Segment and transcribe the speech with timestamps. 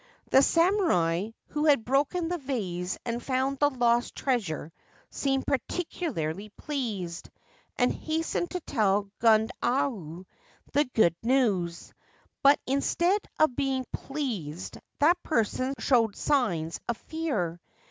[0.31, 4.73] The samurai who had broken the vase and found the lost treasure
[5.11, 7.29] seemed particularly pleased,
[7.77, 10.25] and hastened to tell Gundayu
[10.73, 11.93] the good news;
[12.41, 17.61] but, instead of being pleased, that person showed signs of fear.